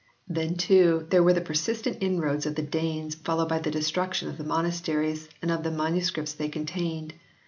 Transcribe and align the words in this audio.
Then 0.27 0.55
too 0.55 1.05
there 1.11 1.21
were 1.21 1.33
the 1.33 1.41
persistent 1.45 1.99
inroads 2.01 2.47
of 2.47 2.55
the 2.55 2.63
Danes 2.63 3.13
followed 3.13 3.49
by 3.49 3.59
the 3.59 3.69
destruction 3.69 4.29
of 4.29 4.39
the 4.39 4.43
monasteries 4.43 5.29
and 5.43 5.51
of 5.51 5.61
the 5.61 5.69
MSS. 5.69 6.33
they 6.33 6.49
contained. 6.49 7.13